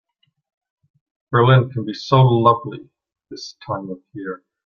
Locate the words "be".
1.85-1.93